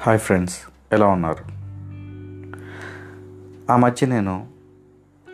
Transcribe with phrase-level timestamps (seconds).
[0.00, 0.60] Hi friends
[0.92, 1.44] ఎలా ఉన్నారు?
[3.72, 4.46] ఆ మధ్య నేను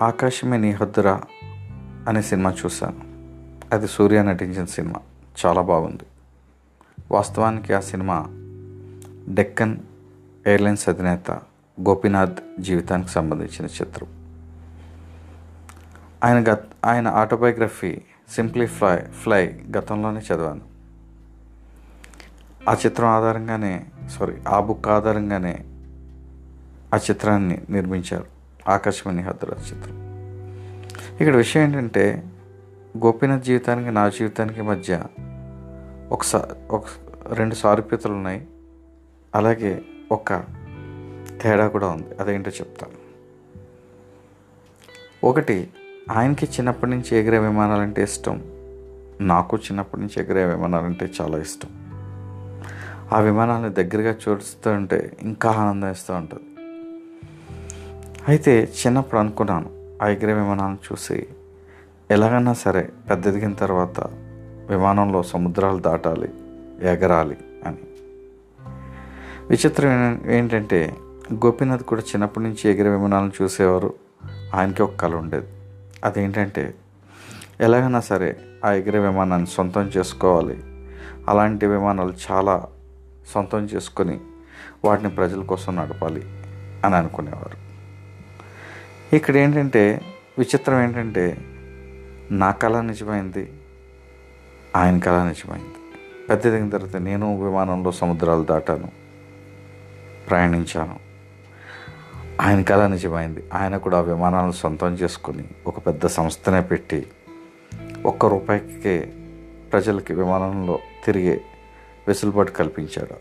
[0.02, 1.22] ఆకాశమే నీ హద్దురా
[2.08, 3.00] అనే సినిమా చూశాను.
[3.74, 5.00] అది సూర్య నటించిన సినిమా.
[5.46, 6.02] చాలా బాగుంది.
[7.10, 8.26] వాస్తవానికి ఆ సినిమా
[9.34, 9.78] డెక్కన్
[10.46, 11.30] ఎయిర్లైన్స్ అధినేత
[11.80, 14.08] గోపీనాథ్ జీవితానికి సంబంధించిన చిత్రం.
[16.24, 17.98] ఆయన గత ఆయన ఆటోబయోగ్రఫీ
[18.30, 20.73] సింప్లీ ఫ్లై ఫ్లై గతంలోనే చదివాను.
[22.68, 25.64] ఆ చిత్రం ఆధారంగానే సారీ ఆ బుక్ ఆధారంగానే
[26.94, 28.24] ఆ చిత్రాన్ని నిర్మించారు.
[28.70, 30.04] ఆకాశవాణి హద్దుల చిత్రం.
[31.20, 32.22] ఇక్కడ విషయం ఏంటంటే
[32.98, 35.02] గోపీనాథ్ జీవితానికి నా జీవితానికి మధ్య
[36.10, 36.84] ఒకసారి ఒక
[37.32, 38.46] రెండు సారూప్యతలు ఉన్నాయి.
[39.34, 40.34] అలాగే ఒక
[41.42, 42.06] తేడా కూడా ఉంది.
[42.20, 43.04] అదేంటో చెప్తాను.
[45.26, 45.70] ఒకటి
[46.10, 48.42] ఆయనకి చిన్నప్పటి నుంచి ఎగిరే విమానాలంటే ఇష్టం.
[49.20, 51.73] నాకు చిన్నప్పటి నుంచి ఎగిరే విమానాలంటే చాలా ఇష్టం.
[53.12, 56.44] ఆ విమానాన్ని దగ్గరగా చూస్తూ ఉంటే ఇంకా ఆనందం ఇస్తూ ఉంటుంది.
[58.28, 61.26] అయితే చిన్నప్పుడు అనుకున్నాను ఆ ఎగిరే విమానాన్ని చూసి
[62.10, 64.00] ఎలాగైనా సరే పెద్ద ఎదిగిన తర్వాత
[64.70, 66.28] విమానంలో సముద్రాలు దాటాలి
[66.82, 67.76] ఎగరాలి అని.
[69.50, 70.96] విచిత్రం ఏంటంటే
[71.34, 73.94] గోపీనాథ్ కూడా చిన్నప్పటి నుంచి ఎగిరే విమానాలను చూసేవారు.
[74.54, 75.46] ఆయనకి ఒక కళ ఉండేది.
[76.04, 76.74] అదేంటంటే
[77.60, 80.62] ఎలాగైనా సరే ఆ ఎగిరే విమానాన్ని సొంతం చేసుకోవాలి.
[81.28, 82.66] అలాంటి విమానాలు చాలా
[83.32, 84.20] సొంతం చేసుకొని
[84.84, 86.22] వాటిని ప్రజల కోసం నడపాలి
[86.84, 87.64] అని అనుకునేవారు.
[89.16, 90.00] ఇక్కడ ఏంటంటే
[90.38, 91.38] విచిత్రం ఏంటంటే
[92.30, 93.52] నా కళ నిజమైంది
[94.76, 95.74] ఆయన కళ నిజమైంది.
[96.30, 98.88] పెద్ద ఎదిగిన తర్వాత నేను విమానంలో సముద్రాలు దాటాను
[100.30, 100.98] ప్రయాణించాను.
[102.40, 103.44] ఆయన కళ నిజమైంది.
[103.54, 107.06] ఆయన కూడా విమానాలను సొంతం చేసుకుని ఒక పెద్ద సంస్థనే పెట్టి
[108.06, 109.12] ఒక్క రూపాయికే
[109.72, 111.40] ప్రజలకి విమానంలో తిరిగే
[112.08, 113.16] వెసులుబాటు కల్పించాడు.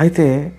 [0.00, 0.52] అయితే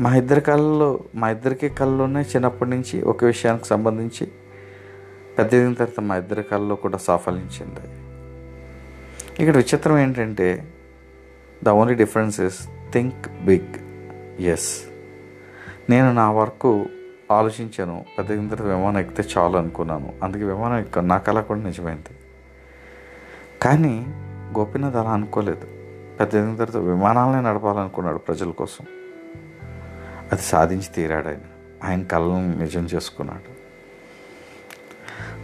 [0.00, 4.26] మా ఇద్దరి కళ్ళలో మా ఇద్దరికి కళ్ళలోనే చిన్నప్పటి నుంచి ఒక విషయానికి సంబంధించి
[5.38, 7.84] పెద్ద తర్వాత మా ఇద్దరి కళ్ళలో కూడా సాఫలించింది.
[9.42, 10.72] ఇక్కడ విచిత్రం ఏంటంటే
[11.64, 13.74] the only difference is think big
[14.42, 14.84] yes.
[15.90, 16.86] నేను నా వరకు
[17.30, 20.12] ఆలోచించాను పెద్దదిన తర్వాత విమానం ఎక్కితే చాలు అనుకున్నాను.
[20.22, 22.14] అందుకే విమానం ఎక్క నా కళ కూడా నిజమైంది.
[23.62, 24.06] కానీ
[24.58, 25.66] గోపీనాథ్ అలా అనుకోలేదు.
[26.20, 28.84] పెద్ద ఎదిగిన తర్వాత విమానాలనే నడపాలనుకున్నాడు ప్రజల కోసం.
[30.32, 31.40] అది సాధించి తీరాడు ఆయన.
[31.84, 33.56] ఆయన కళ్ళను నిజం చేసుకున్నాడు.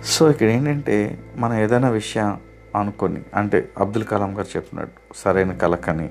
[0.02, 2.40] సో ఇక్కడ ఏంటంటే మనం ఏదైనా విషయం
[2.76, 6.10] అనుకొని అంటే అబ్దుల్ కలాం గారు చెప్పినట్టు సరైన కళ కని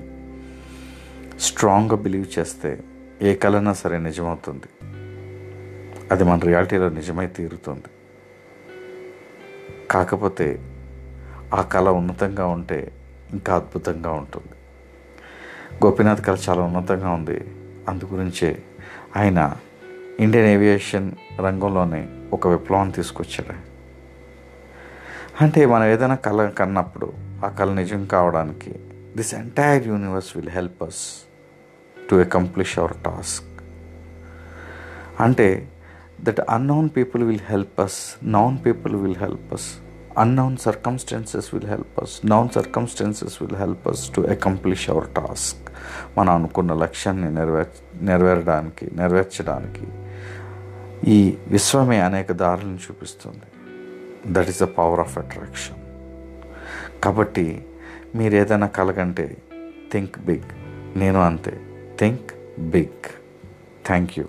[1.40, 2.80] స్ట్రాంగ్గా బిలీవ్ చేస్తే
[3.22, 4.90] ఏ కళనా సరే నిజమవుతుంది.
[6.10, 7.84] అది మన రియాలిటీలో నిజమై తీరుతుంది.
[9.90, 10.71] కాకపోతే
[11.52, 12.92] ఆ కళ ఉన్నతంగా ఉంటే
[13.32, 14.52] ఇంకా అద్భుతంగా ఉంటుంది.
[15.84, 17.54] గోపీనాథ్ కళ చాలా ఉన్నతంగా ఉంది.
[17.88, 18.62] అందుగురించే
[19.16, 19.56] ఆయన
[20.20, 23.72] ఇండియన్ ఏవియేషన్ రంగంలోనే ఒక విప్లవం తీసుకొచ్చాడు.
[25.44, 27.12] అంటే మనం ఏదైనా కళ కన్నప్పుడు
[27.44, 28.70] ఆ కళ నిజం కావడానికి
[29.16, 31.26] this entire universe will help us
[32.10, 33.62] to accomplish our task
[35.20, 35.72] అంటే
[36.20, 39.74] that unknown people will help us known people will help us
[40.18, 45.70] unknown circumstances will help us known circumstances will help us to accomplish our task
[46.18, 49.86] మనం అనుకున్న లక్ష్యాన్ని నెరవేర్ నెరవేరడానికి నెరవేర్చడానికి
[51.10, 53.46] ఈ విశ్వమే అనేక దారులను చూపిస్తుంది.
[54.26, 55.76] That is the power of attraction
[57.04, 57.66] కాబట్టి
[58.14, 59.36] మీరు ఏదైనా కలగంటే
[59.92, 60.50] థింక్ బిగ్
[60.98, 61.60] నేను అంతే.
[62.00, 63.08] Think big
[63.86, 64.24] thank you